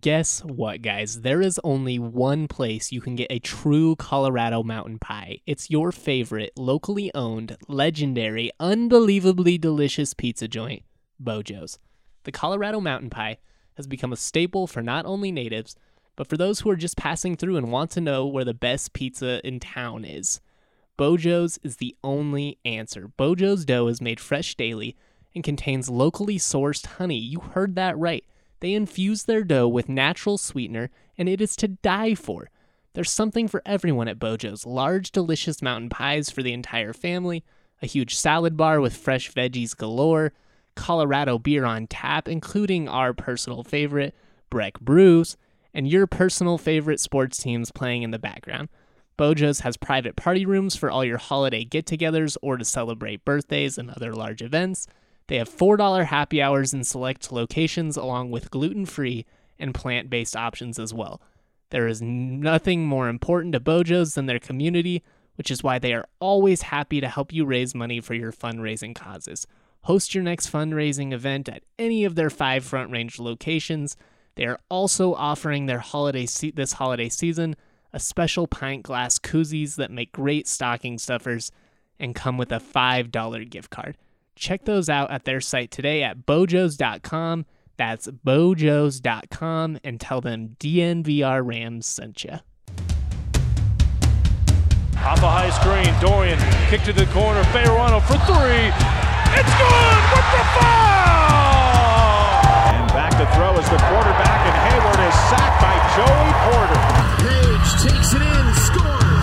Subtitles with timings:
[0.00, 1.20] Guess what, guys?
[1.20, 5.40] There is only one place you can get a true Colorado mountain pie.
[5.46, 10.84] It's your favorite, locally owned, legendary, unbelievably delicious pizza joint,
[11.22, 11.78] Bojo's.
[12.22, 13.36] The Colorado mountain pie
[13.76, 15.76] has become a staple for not only natives,
[16.16, 18.94] but for those who are just passing through and want to know where the best
[18.94, 20.40] pizza in town is.
[20.96, 23.08] Bojo's is the only answer.
[23.18, 24.96] Bojo's dough is made fresh daily
[25.34, 27.18] and contains locally sourced honey.
[27.18, 28.24] You heard that right.
[28.60, 32.50] They infuse their dough with natural sweetener, and it is to die for.
[32.94, 37.44] There's something for everyone at Bojo's large, delicious mountain pies for the entire family,
[37.82, 40.32] a huge salad bar with fresh veggies galore,
[40.76, 44.14] Colorado beer on tap, including our personal favorite,
[44.50, 45.36] Breck Brews,
[45.72, 48.68] and your personal favorite sports teams playing in the background.
[49.16, 53.78] Bojo's has private party rooms for all your holiday get togethers or to celebrate birthdays
[53.78, 54.86] and other large events.
[55.26, 59.24] They have $4 happy hours in select locations, along with gluten free
[59.58, 61.20] and plant based options as well.
[61.70, 65.02] There is nothing more important to Bojo's than their community,
[65.36, 68.94] which is why they are always happy to help you raise money for your fundraising
[68.94, 69.46] causes.
[69.82, 73.96] Host your next fundraising event at any of their five Front Range locations.
[74.36, 77.56] They are also offering their holiday se- this holiday season
[77.92, 81.52] a special pint glass koozies that make great stocking stuffers
[81.98, 83.96] and come with a $5 gift card.
[84.36, 87.46] Check those out at their site today at bojos.com.
[87.76, 92.38] That's bojos.com and tell them DNVR Rams sent you.
[95.04, 96.38] Off a high screen, Dorian
[96.70, 98.72] kick to the corner, Bayerano for three.
[99.36, 101.84] It's good with the foul!
[102.72, 106.80] And back to throw is the quarterback, and Hayward is sacked by Joey Porter.
[107.20, 109.13] Page takes it in, scores.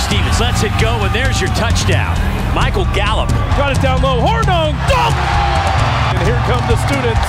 [0.00, 2.16] Stevens lets it go, and there's your touchdown.
[2.54, 3.28] Michael Gallup.
[3.56, 5.14] Got it down low, Hornung, dunk!
[6.16, 7.28] And here come the students.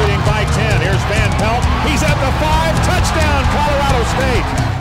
[0.00, 0.80] Leading by 10.
[0.80, 1.64] Here's Van Pelt.
[1.88, 2.72] He's at the five.
[2.86, 4.79] Touchdown, Colorado State.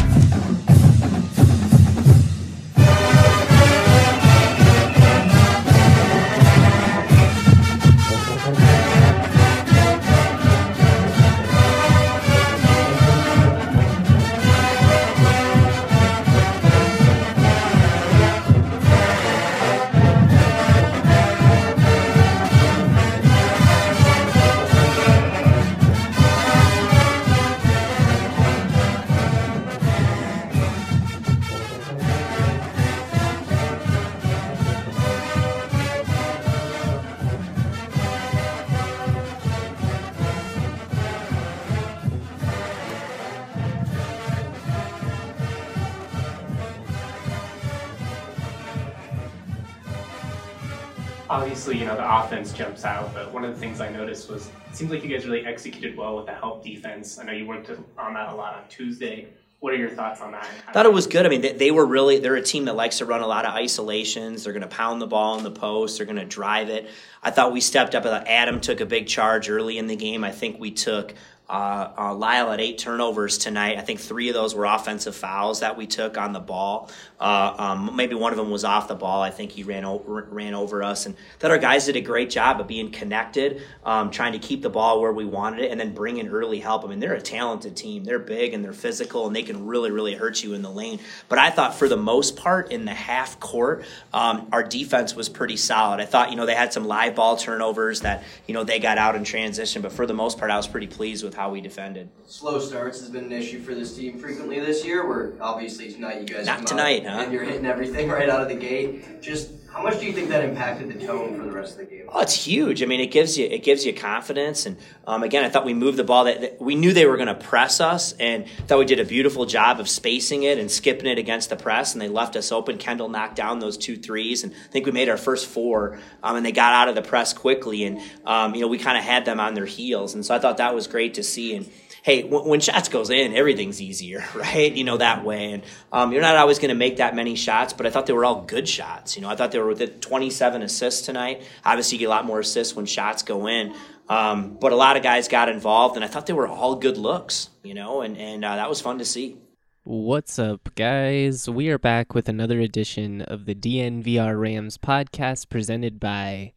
[51.59, 54.47] Obviously, you know, the offense jumps out, but one of the things I noticed was
[54.47, 57.19] it seems like you guys really executed well with the help defense.
[57.19, 59.27] I know you worked on that a lot on Tuesday.
[59.59, 60.47] What are your thoughts on that?
[60.69, 61.25] I thought it was good.
[61.25, 63.43] I mean, they, they were really they're a team that likes to run a lot
[63.45, 64.45] of isolations.
[64.45, 65.97] They're going to pound the ball in the post.
[65.97, 66.89] They're going to drive it.
[67.21, 68.05] I thought we stepped up.
[68.05, 70.23] Adam took a big charge early in the game.
[70.23, 71.13] I think we took
[71.49, 73.77] uh, uh, Lyle had eight turnovers tonight.
[73.77, 76.91] I think three of those were offensive fouls that we took on the ball.
[77.19, 79.21] Uh, um, maybe one of them was off the ball.
[79.21, 82.29] I think he ran over, ran over us, and that our guys did a great
[82.29, 85.79] job of being connected, um, trying to keep the ball where we wanted it, and
[85.79, 86.85] then bring in early help.
[86.85, 88.03] I mean, they're a talented team.
[88.03, 90.99] They're big and they're physical, and they can really, really hurt you in the lane.
[91.29, 93.83] But I thought for the most part in the half court,
[94.13, 95.99] um, our defense was pretty solid.
[95.99, 98.99] I thought you know they had some live ball turnovers that you know they got
[98.99, 101.61] out in transition, but for the most part, I was pretty pleased with how we
[101.61, 102.09] defended.
[102.27, 105.07] Slow starts has been an issue for this team frequently this year.
[105.07, 107.21] Where obviously tonight you guys Not tonight, huh?
[107.23, 109.21] and you're hitting everything right out of the gate.
[109.21, 111.85] Just how much do you think that impacted the tone for the rest of the
[111.85, 112.05] game?
[112.09, 112.81] Oh, it's huge.
[112.81, 114.65] I mean, it gives you it gives you confidence.
[114.65, 116.23] And um, again, I thought we moved the ball.
[116.23, 119.05] That, that we knew they were going to press us, and thought we did a
[119.05, 121.93] beautiful job of spacing it and skipping it against the press.
[121.93, 122.79] And they left us open.
[122.79, 125.99] Kendle knocked down those two threes, and I think we made our first four.
[126.23, 128.97] Um, and they got out of the press quickly, and um, you know we kind
[128.97, 130.15] of had them on their heels.
[130.15, 131.55] And so I thought that was great to see.
[131.55, 131.69] And
[132.03, 134.71] hey, when, when shots goes in, everything's easier, right?
[134.71, 137.73] You know that way, and um, you're not always going to make that many shots,
[137.73, 139.15] but I thought they were all good shots.
[139.15, 141.43] You know, I thought they were with 27 assists tonight.
[141.65, 143.75] Obviously, you get a lot more assists when shots go in,
[144.07, 146.97] um, but a lot of guys got involved, and I thought they were all good
[146.97, 147.49] looks.
[147.63, 149.37] You know, and and uh, that was fun to see.
[149.83, 151.49] What's up, guys?
[151.49, 156.53] We are back with another edition of the DNVR Rams podcast presented by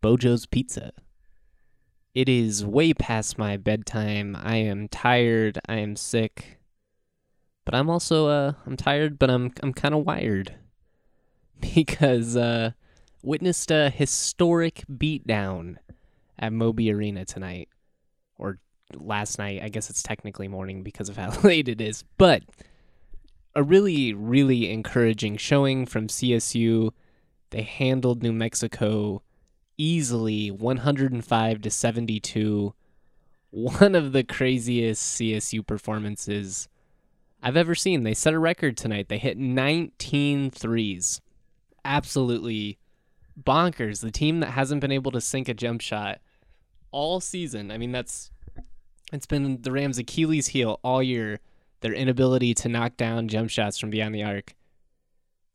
[0.00, 0.92] Bojo's Pizza.
[2.14, 4.36] It is way past my bedtime.
[4.36, 5.60] I am tired.
[5.68, 6.58] I am sick.
[7.64, 10.54] But I'm also uh I'm tired, but I'm I'm kind of wired
[11.60, 12.72] because uh
[13.22, 15.76] witnessed a historic beatdown
[16.38, 17.68] at Moby Arena tonight,
[18.38, 18.58] or
[18.94, 19.62] last night.
[19.62, 22.42] I guess it's technically morning because of how late it is, but
[23.54, 26.90] a really, really encouraging showing from CSU.
[27.50, 29.22] They handled New Mexico
[29.80, 32.74] easily 105 to 72.
[33.50, 36.68] One of the craziest CSU performances
[37.42, 38.02] I've ever seen.
[38.02, 39.08] They set a record tonight.
[39.08, 41.20] They hit 19 threes.
[41.84, 42.78] Absolutely
[43.42, 44.02] bonkers.
[44.02, 46.20] The team that hasn't been able to sink a jump shot
[46.90, 47.70] all season.
[47.70, 48.30] I mean, that's
[49.12, 51.40] it's been the Rams' Achilles heel all year.
[51.80, 54.54] Their inability to knock down jump shots from beyond the arc.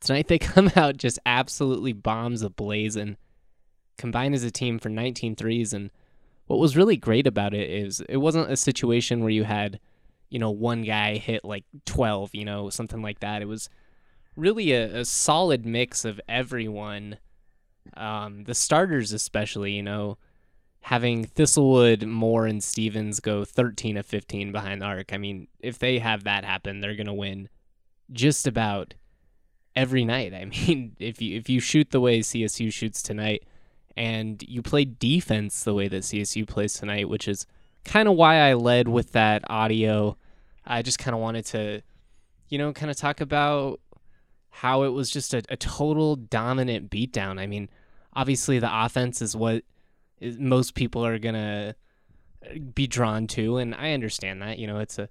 [0.00, 3.16] Tonight they come out just absolutely bombs ablazing.
[3.96, 5.72] Combined as a team for 19 threes.
[5.72, 5.90] And
[6.46, 9.80] what was really great about it is it wasn't a situation where you had,
[10.28, 13.42] you know, one guy hit like 12, you know, something like that.
[13.42, 13.68] It was
[14.36, 17.18] really a, a solid mix of everyone.
[17.96, 20.18] Um, the starters, especially, you know,
[20.86, 25.12] having Thistlewood, Moore, and Stevens go 13 of 15 behind the arc.
[25.12, 27.48] I mean, if they have that happen, they're going to win
[28.12, 28.94] just about
[29.74, 30.32] every night.
[30.32, 33.44] I mean, if you if you shoot the way CSU shoots tonight,
[33.96, 37.46] and you play defense the way that CSU plays tonight, which is
[37.84, 40.16] kind of why I led with that audio.
[40.66, 41.82] I just kind of wanted to,
[42.48, 43.80] you know, kind of talk about
[44.50, 47.38] how it was just a, a total dominant beatdown.
[47.38, 47.68] I mean,
[48.14, 49.62] obviously the offense is what
[50.18, 51.74] is, most people are gonna
[52.44, 54.58] uh, be drawn to, and I understand that.
[54.58, 55.08] You know, it's a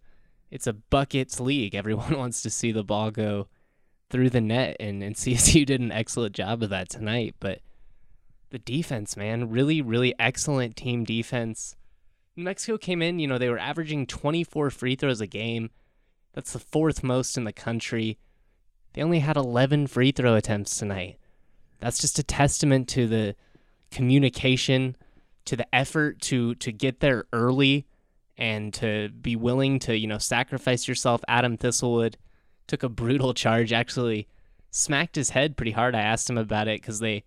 [0.52, 1.76] it's a buckets league.
[1.76, 3.48] Everyone wants to see the ball go
[4.10, 7.36] through the net, and, and CSU did an excellent job of that tonight.
[7.40, 7.62] But
[8.56, 11.76] the defense, man, really, really excellent team defense.
[12.38, 15.72] New Mexico came in, you know, they were averaging 24 free throws a game.
[16.32, 18.18] That's the fourth most in the country.
[18.94, 21.20] They only had 11 free throw attempts tonight.
[21.82, 23.36] That's just a testament to the
[23.92, 24.96] communication,
[25.44, 27.86] to the effort to to get there early
[28.38, 31.20] and to be willing to, you know, sacrifice yourself.
[31.28, 32.16] Adam Thistlewood
[32.68, 34.30] took a brutal charge, actually
[34.72, 35.94] smacked his head pretty hard.
[35.94, 37.26] I asked him about it because they,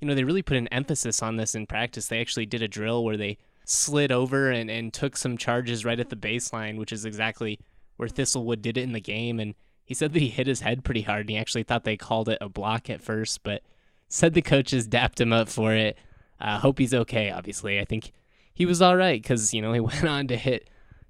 [0.00, 2.08] you know, they really put an emphasis on this in practice.
[2.08, 6.00] They actually did a drill where they slid over and, and took some charges right
[6.00, 7.58] at the baseline, which is exactly
[7.96, 9.40] where Thistlewood did it in the game.
[9.40, 9.54] And
[9.84, 12.28] he said that he hit his head pretty hard and he actually thought they called
[12.28, 13.62] it a block at first, but
[14.08, 15.96] said the coaches dapped him up for it.
[16.40, 17.80] I uh, hope he's okay, obviously.
[17.80, 18.12] I think
[18.52, 20.68] he was all right because, you know, he went on to hit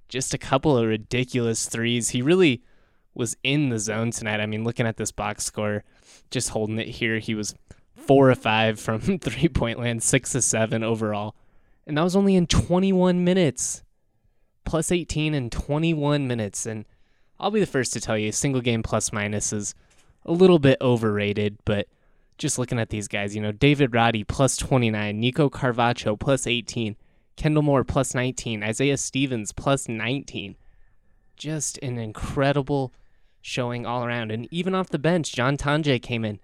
[0.08, 2.10] just a couple of ridiculous threes.
[2.10, 2.62] He really
[3.14, 4.40] was in the zone tonight.
[4.40, 5.84] I mean, looking at this box score,
[6.30, 7.54] just holding it here, he was
[7.94, 11.34] four or five from three point land, six of seven overall.
[11.86, 13.82] And that was only in 21 minutes,
[14.64, 16.64] plus 18 in 21 minutes.
[16.66, 16.86] And
[17.38, 19.74] I'll be the first to tell you, single game plus minus is
[20.24, 21.86] a little bit overrated, but
[22.38, 26.96] just looking at these guys, you know, David Roddy plus 29, Nico Carvacho plus 18,
[27.36, 30.56] Kendle Moore plus 19, Isaiah Stevens plus 19.
[31.36, 32.92] Just an incredible
[33.42, 34.30] showing all around.
[34.30, 36.40] And even off the bench, John Tonje came in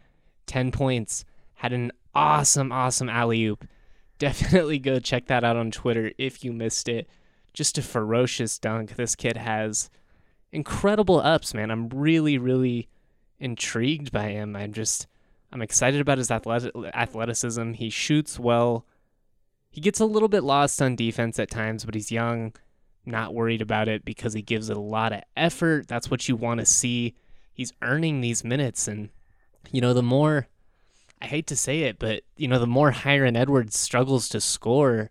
[0.46, 1.24] 10 points,
[1.60, 3.68] had an awesome, awesome alley oop.
[4.18, 7.06] Definitely go check that out on Twitter if you missed it.
[7.52, 8.96] Just a ferocious dunk.
[8.96, 9.90] This kid has
[10.52, 11.70] incredible ups, man.
[11.70, 12.88] I'm really, really
[13.38, 14.56] intrigued by him.
[14.56, 15.06] I'm just
[15.52, 17.72] I'm excited about his athletic, athleticism.
[17.74, 18.86] He shoots well.
[19.70, 22.54] He gets a little bit lost on defense at times, but he's young,
[23.04, 25.88] not worried about it because he gives it a lot of effort.
[25.88, 27.14] That's what you want to see.
[27.52, 28.88] He's earning these minutes.
[28.88, 29.10] And,
[29.70, 30.48] you know, the more,
[31.22, 35.10] I hate to say it, but, you know, the more Hyron Edwards struggles to score,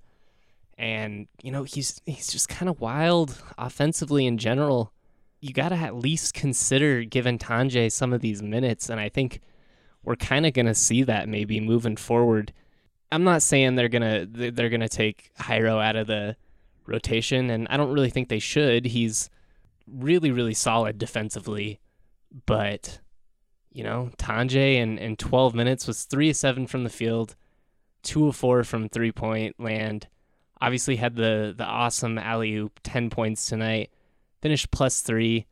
[0.78, 4.92] and, you know, he's, he's just kind of wild offensively in general.
[5.42, 8.90] You got to at least consider giving Tonje some of these minutes.
[8.90, 9.42] And I think
[10.04, 12.54] we're kind of going to see that maybe moving forward.
[13.12, 16.36] I'm not saying they're to they're to take Jairo out of the
[16.86, 18.86] rotation and I don't really think they should.
[18.86, 19.30] He's
[19.88, 21.80] really really solid defensively,
[22.46, 23.00] but
[23.72, 27.36] you know, Tonje in, in 12 minutes was 3 of 7 from the field,
[28.04, 30.08] 2 of 4 from three-point land.
[30.62, 33.92] Obviously had the the awesome alley-oop, 10 points tonight.
[34.42, 35.46] Finished plus 3.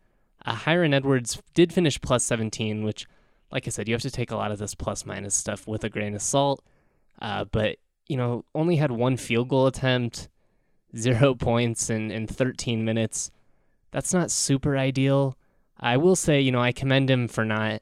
[0.45, 3.05] Uh, Hyron Edwards did finish plus 17, which
[3.51, 5.83] like I said, you have to take a lot of this plus minus stuff with
[5.83, 6.63] a grain of salt.
[7.21, 10.29] Uh, but you know, only had one field goal attempt,
[10.95, 13.31] zero points in in 13 minutes.
[13.91, 15.37] That's not super ideal.
[15.79, 17.81] I will say, you know, I commend him for not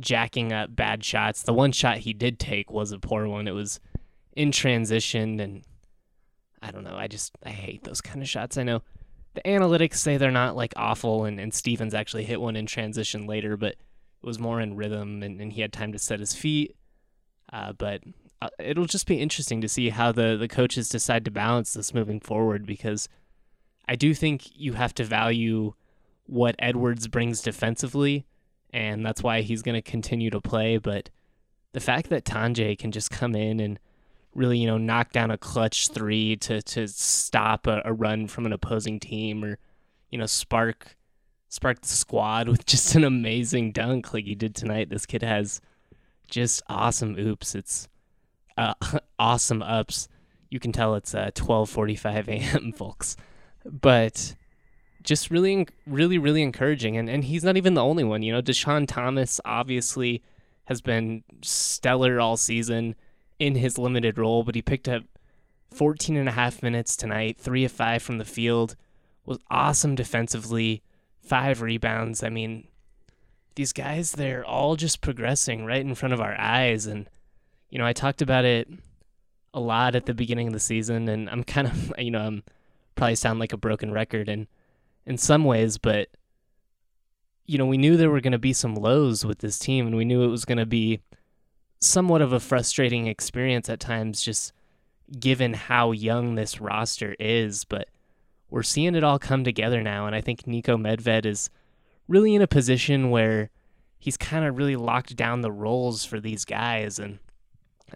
[0.00, 1.42] jacking up bad shots.
[1.42, 3.48] The one shot he did take was a poor one.
[3.48, 3.80] It was
[4.36, 5.64] in transition, and
[6.62, 6.96] I don't know.
[6.96, 8.56] I just I hate those kind of shots.
[8.56, 8.82] I know
[9.34, 13.26] the analytics say they're not like awful, and and Stevens actually hit one in transition
[13.26, 16.34] later, but it was more in rhythm and, and he had time to set his
[16.34, 16.74] feet.
[17.52, 18.02] Uh, but
[18.42, 21.94] uh, it'll just be interesting to see how the the coaches decide to balance this
[21.94, 23.08] moving forward because
[23.88, 25.72] I do think you have to value
[26.26, 28.26] what Edwards brings defensively,
[28.72, 30.78] and that's why he's going to continue to play.
[30.78, 31.10] But
[31.72, 33.78] the fact that Tonje can just come in and
[34.34, 38.46] really, you know, knock down a clutch three to to stop a, a run from
[38.46, 39.58] an opposing team, or
[40.10, 40.96] you know, spark
[41.48, 44.90] spark the squad with just an amazing dunk like he did tonight.
[44.90, 45.60] This kid has
[46.28, 47.54] just awesome oops.
[47.54, 47.88] It's
[48.56, 48.74] uh,
[49.18, 50.08] awesome ups.
[50.50, 52.72] You can tell it's uh, 12:45 a.m.
[52.72, 53.16] folks,
[53.64, 54.34] but
[55.08, 56.96] just really, really, really encouraging.
[56.96, 58.22] And and he's not even the only one.
[58.22, 60.22] You know, Dischon Thomas obviously
[60.66, 62.94] has been stellar all season
[63.38, 65.04] in his limited role, but he picked up
[65.70, 68.76] 14 and a half minutes tonight, three of five from the field,
[69.24, 70.82] was awesome defensively,
[71.22, 72.22] five rebounds.
[72.22, 72.68] I mean,
[73.54, 76.84] these guys, they're all just progressing right in front of our eyes.
[76.84, 77.08] And,
[77.70, 78.68] you know, I talked about it
[79.54, 82.42] a lot at the beginning of the season, and I'm kind of, you know, I'm
[82.94, 84.48] probably sound like a broken record in,
[85.08, 86.08] in some ways, but,
[87.46, 89.96] you know, we knew there were going to be some lows with this team, and
[89.96, 91.00] we knew it was going to be
[91.80, 94.52] somewhat of a frustrating experience at times, just
[95.18, 97.64] given how young this roster is.
[97.64, 97.88] But
[98.50, 101.48] we're seeing it all come together now, and I think Niko Medved is
[102.06, 103.48] really in a position where
[103.98, 107.18] he's kind of really locked down the roles for these guys, and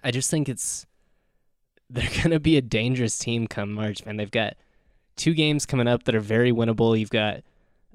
[0.03, 0.87] I just think it's
[1.91, 4.17] they're gonna be a dangerous team come March, man.
[4.17, 4.55] They've got
[5.17, 6.99] two games coming up that are very winnable.
[6.99, 7.43] You've got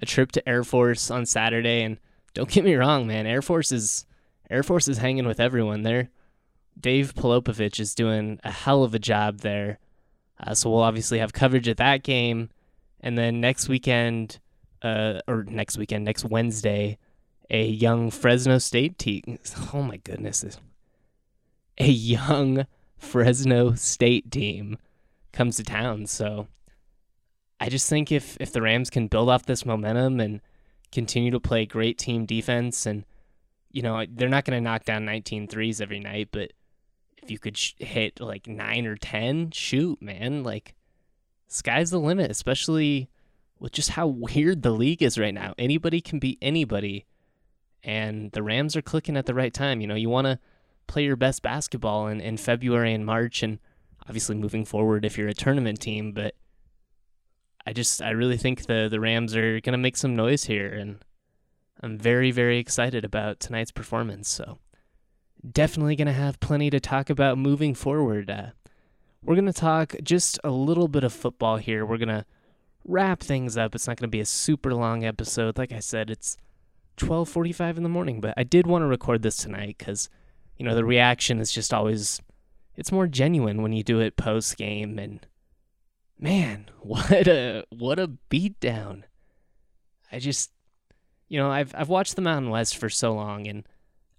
[0.02, 1.98] a trip to Air Force on Saturday, and
[2.34, 3.26] don't get me wrong, man.
[3.26, 4.06] Air Force is
[4.50, 6.10] Air Force is hanging with everyone there.
[6.80, 9.80] Dave Pilipovich is doing a hell of a job there.
[10.40, 12.50] Uh, so we'll obviously have coverage of that game.
[13.02, 14.40] And then next weekend,
[14.82, 16.98] uh, or next weekend, next Wednesday,
[17.50, 19.40] a young Fresno State team.
[19.74, 20.46] Oh my goodness.
[21.78, 22.66] A young
[22.98, 24.78] Fresno State team
[25.32, 26.06] comes to town.
[26.06, 26.48] So
[27.60, 30.42] I just think if, if the Rams can build off this momentum and
[30.92, 33.06] continue to play great team defense and–
[33.72, 36.52] you know, they're not going to knock down 19 threes every night, but
[37.22, 40.44] if you could sh- hit like nine or 10, shoot, man.
[40.44, 40.74] Like,
[41.48, 43.10] sky's the limit, especially
[43.60, 45.54] with just how weird the league is right now.
[45.58, 47.06] Anybody can beat anybody,
[47.84, 49.82] and the Rams are clicking at the right time.
[49.82, 50.40] You know, you want to
[50.88, 53.60] play your best basketball in, in February and March, and
[54.08, 56.36] obviously moving forward if you're a tournament team, but.
[57.68, 61.04] I just I really think the the Rams are gonna make some noise here, and
[61.84, 64.30] I'm very, very excited about tonight's performance.
[64.30, 64.60] So,
[65.52, 68.30] definitely to have plenty to talk about moving forward.
[68.30, 68.52] Uh,
[69.22, 71.86] we're to talk just a little bit of football here.
[71.86, 72.26] We're to
[72.86, 73.76] wrap things up.
[73.76, 75.58] It's not to be a super long episode.
[75.58, 76.38] Like I said, it's
[76.96, 80.10] 12:45 in the morning, but I did want to record this tonight cuz
[80.56, 82.22] you know, the reaction is just always
[82.78, 85.28] it's more genuine when you do it post game and
[86.20, 89.04] man, what a what a beatdown.
[90.12, 90.52] I just
[91.30, 93.68] you know, I've I've watched the Mountain West for so long, and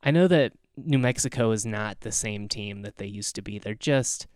[0.03, 3.59] I know that New Mexico is not the same team that they used to be.
[3.59, 4.27] They're just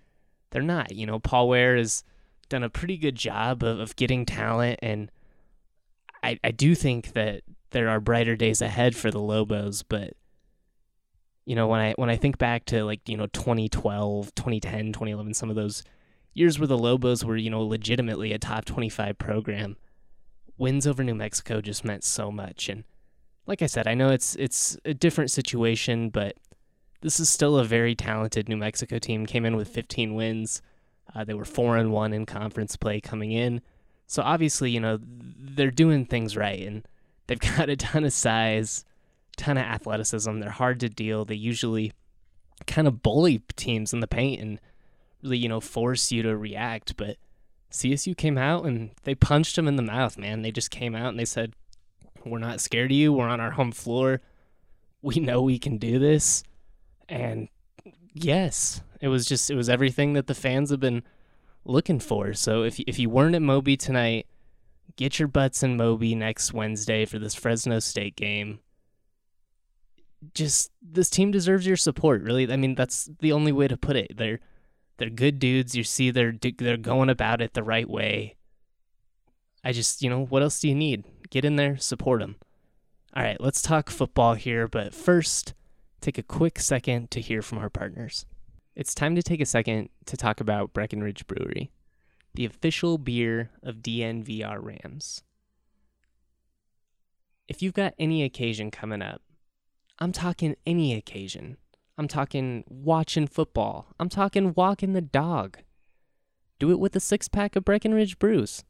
[0.51, 0.93] they're not.
[0.93, 2.05] You know, Paul Weir has
[2.49, 5.11] done a pretty good job of, of getting talent, and
[6.23, 10.15] I I do think that there are brighter days ahead for the Lobos, but
[11.45, 15.35] you know when i when i think back to like you know 2012 2010 2011
[15.35, 15.83] some of those
[16.35, 19.77] years where the lobos were you know legitimately a top 25 program
[20.59, 22.69] wins over New Mexico just meant so much.
[22.69, 22.85] And
[23.47, 26.37] like I said, I know it's it's a different situation, but
[27.01, 29.27] this is still a very talented New Mexico team.
[29.27, 30.63] Came in with 15 wins.
[31.15, 33.61] Uh, they were four and one in conference play coming in.
[34.07, 36.87] So obviously, you know, they're doing things right, and
[37.27, 38.85] they've got a ton of size,
[39.37, 40.39] ton of athleticism.
[40.39, 41.25] They're hard to deal.
[41.25, 41.93] They usually
[42.67, 44.61] kind of bully teams in the paint and
[45.23, 46.97] you know, force you to react.
[46.97, 47.17] But
[47.71, 50.43] CSU came out and they punched him in the mouth, man.
[50.43, 51.55] They just came out and they said,
[52.25, 53.13] We're not scared of you.
[53.13, 54.21] We're on our home floor.
[55.01, 56.45] We know we can do this.
[57.09, 57.49] And
[58.13, 61.03] yes, it was just, it was everything that the fans have been
[61.65, 62.35] looking for.
[62.35, 64.27] So if, if you weren't at Moby tonight,
[64.97, 68.61] get your butts in Moby next Wednesday for this Fresno State game.
[70.35, 72.51] Just, this team deserves your support, really.
[72.53, 74.17] I mean, that's the only way to put it.
[74.17, 74.39] They're,
[75.03, 75.75] they're good dudes.
[75.75, 78.37] You see they're they're going about it the right way.
[79.65, 81.03] I just, you know, what else do you need?
[81.29, 82.37] Get in there, support them.
[83.13, 85.55] All right, let's talk football here, but first,
[86.01, 88.27] take a quick second to hear from our partners.
[88.77, 91.73] It's time to take a second to talk about Breckenridge Brewery,
[92.35, 95.25] the official beer of DNVR Rams.
[97.49, 99.21] If you've got any occasion coming up,
[99.99, 101.57] I'm talking any occasion,
[101.99, 103.89] I'm talking watching football.
[104.01, 105.59] I'm talking walking the dog.
[106.59, 108.65] Do it with a six pack of Breckenridge Brews.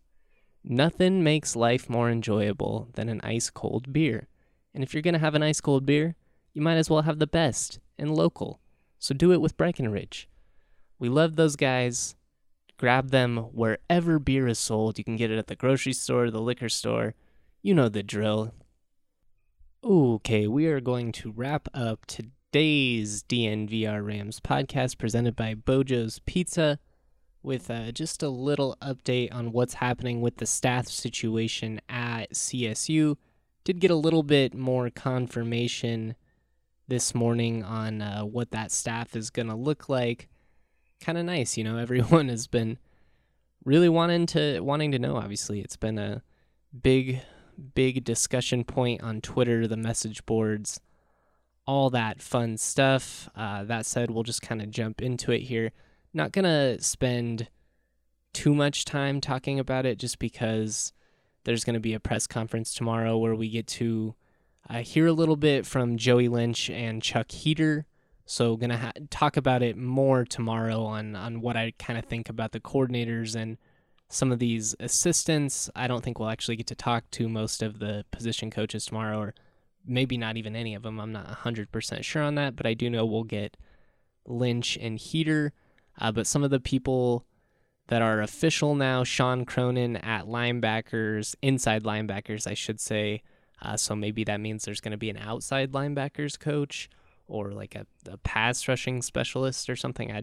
[0.65, 4.29] Nothing makes life more enjoyable than an ice cold beer.
[4.75, 6.15] And if you're going to have an ice cold beer,
[6.53, 8.61] you might as well have the best and local.
[8.99, 10.29] So do it with Breckenridge.
[10.99, 12.15] We love those guys.
[12.77, 14.99] Grab them wherever beer is sold.
[14.99, 17.15] You can get it at the grocery store, the liquor store.
[17.63, 18.55] You know the drill.
[19.85, 22.07] Okay, we are going to wrap up
[22.53, 26.79] today's DNVR Rams podcast presented by Bojo's Pizza
[27.43, 33.17] with uh, just a little update on what's happening with the staff situation at CSU.
[33.65, 36.15] Did get a little bit more confirmation
[36.89, 40.29] this morning on uh, what that staff is going to look like.
[41.01, 41.79] Kind of nice, you know.
[41.79, 42.77] Everyone has been
[43.65, 45.17] really wanting to wanting to know.
[45.17, 46.23] Obviously, it's been a
[46.83, 47.23] big,
[47.75, 50.81] big discussion point on Twitter, the message boards,
[51.67, 53.29] all that fun stuff.
[53.37, 55.73] Uh, that said, we'll just kind of jump into it here
[56.15, 57.49] not going to spend
[58.33, 60.93] too much time talking about it just because
[61.45, 64.15] there's going to be a press conference tomorrow where we get to
[64.71, 67.87] uh, hear a little bit from Joey Lynch and Chuck Heater.
[68.25, 72.05] So, going to ha- talk about it more tomorrow on, on what I kind of
[72.05, 73.59] think about the coordinators and
[74.09, 75.69] some of these assistants.
[75.75, 79.19] I don't think we'll actually get to talk to most of the position coaches tomorrow,
[79.19, 79.35] or
[79.87, 81.01] maybe not even any of them.
[81.01, 83.57] I'm not 100% sure on that, but I do know we'll get
[84.27, 85.53] Lynch and Heater.
[85.99, 87.25] Uh, but some of the people
[87.89, 93.23] that are official now, Sean Cronin at linebackers, inside linebackers, I should say.
[93.61, 96.89] Uh, so maybe that means there's going to be an outside linebackers coach
[97.27, 100.11] or like a, a pass rushing specialist or something.
[100.13, 100.23] I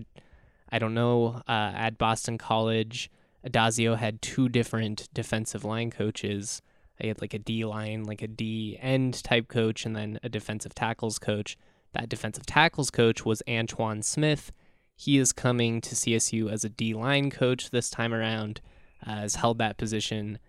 [0.71, 1.41] I don't know.
[1.47, 3.09] Uh, at Boston College,
[3.47, 6.61] Addazio had two different defensive line coaches.
[6.99, 10.29] He had like a D line, like a D end type coach, and then a
[10.29, 11.57] defensive tackles coach.
[11.93, 14.51] That defensive tackles coach was Antoine Smith.
[14.95, 18.61] He is coming to CSU as a D line coach this time around,
[19.05, 20.39] uh, has held that position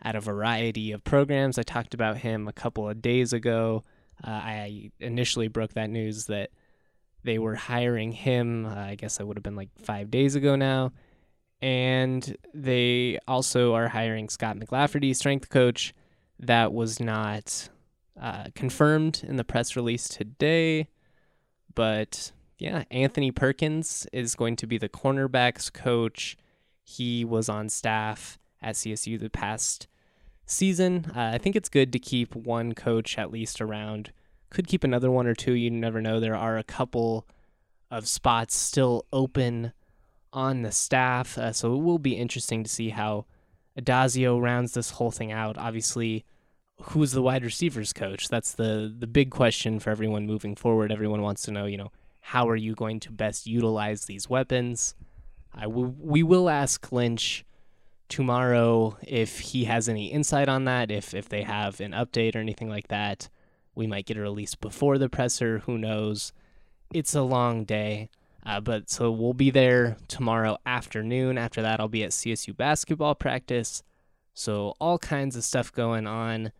[0.00, 1.58] at a variety of programs.
[1.58, 3.82] I talked about him a couple of days ago.
[4.22, 6.50] Uh, I initially broke that news that
[7.24, 10.54] they were hiring him, uh, I guess it would have been like five days ago
[10.54, 10.92] now.
[11.62, 15.94] And they also are hiring Scott McLafferty, strength coach.
[16.38, 17.70] That was not
[18.20, 20.88] uh, confirmed in the press release today,
[21.74, 26.36] but yeah, Anthony Perkins is going to be the cornerbacks coach.
[26.82, 29.86] He was on staff at CSU the past
[30.46, 31.10] season.
[31.14, 34.12] Uh, I think it's good to keep one coach at least around.
[34.48, 35.52] Could keep another one or two.
[35.52, 36.20] You never know.
[36.20, 37.26] There are a couple
[37.90, 39.72] of spots still open
[40.36, 43.24] on the staff, uh, so it will be interesting to see how
[43.80, 45.56] Addazio rounds this whole thing out.
[45.56, 46.26] Obviously,
[46.82, 48.28] who's the wide receivers coach?
[48.28, 50.92] That's the the big question for everyone moving forward.
[50.92, 54.94] Everyone wants to know, you know, how are you going to best utilize these weapons?
[55.54, 57.44] I w- we will ask Lynch
[58.10, 62.40] tomorrow if he has any insight on that, if if they have an update or
[62.40, 63.30] anything like that.
[63.74, 65.60] We might get a release before the presser.
[65.60, 66.32] Who knows?
[66.92, 68.10] It's a long day.
[68.46, 71.36] Uh, but so we'll be there tomorrow afternoon.
[71.36, 73.82] After that, I'll be at CSU basketball practice.
[74.34, 76.52] So, all kinds of stuff going on.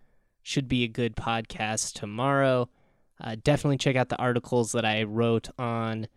[0.43, 2.69] Should be a good podcast tomorrow.
[3.21, 6.09] Uh, definitely check out the articles that I wrote on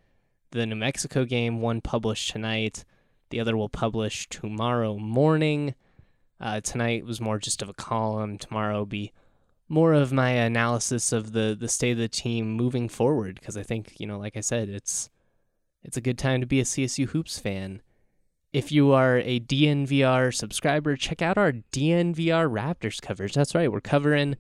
[0.52, 1.62] the New Mexico game.
[1.62, 2.86] One published tonight,
[3.30, 5.76] the other will publish tomorrow morning.
[6.40, 8.38] Uh, tonight was more just of a column.
[8.38, 9.12] Tomorrow will be
[9.68, 13.64] more of my analysis of the the state of the team moving forward because I
[13.64, 15.10] think you know, like I said, it's
[15.84, 17.82] it's a good time to be a CSU hoops fan.
[18.52, 23.34] If you are a DNVR subscriber, check out our DNVR Raptors coverage.
[23.34, 24.38] That's right, we're covering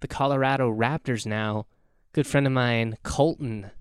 [0.00, 1.66] the Colorado Raptors now
[2.14, 3.72] good friend of mine, Colton,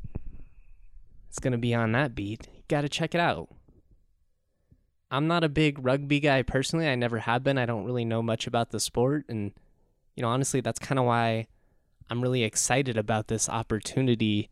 [1.31, 2.47] is going to be on that beat.
[2.55, 3.47] You got to check it out.
[5.11, 6.87] I'm not a big rugby guy personally.
[6.87, 7.59] I never have been.
[7.59, 9.25] I don't really know much about the sport.
[9.29, 9.51] And,
[10.15, 11.45] you know, honestly, that's kind of why
[12.09, 14.49] I'm really excited about this opportunity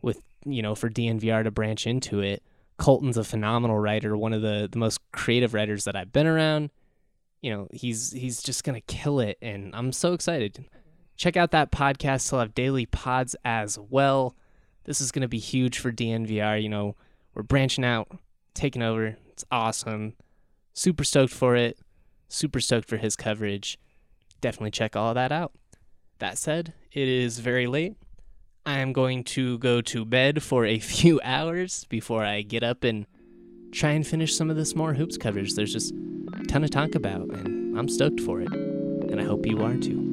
[0.00, 2.42] with, you know, for DNVR to branch into it.
[2.76, 6.70] Colton's a phenomenal writer, one of the, the most creative writers that I've been around.
[7.40, 10.64] You know, he's he's just gonna kill it, and I'm so excited
[11.16, 12.30] check out that podcast.
[12.30, 14.36] They'll have daily pods as well.
[14.84, 16.62] This is to be huge for DNVR.
[16.62, 16.96] You know,
[17.34, 18.08] we're branching out,
[18.54, 19.16] taking over.
[19.30, 20.14] It's awesome.
[20.72, 21.78] Super stoked for it.
[22.28, 23.78] Super stoked for his coverage.
[24.40, 25.52] Definitely check all of that out.
[26.18, 27.96] That said, it is very late.
[28.66, 32.84] I am going to go to bed for a few hours before I get up
[32.84, 33.06] and
[33.72, 35.54] try and finish some of this more hoops coverage.
[35.54, 35.92] There's just
[36.32, 38.52] a ton to talk about, and I'm stoked for it.
[38.52, 40.12] And I hope you are too.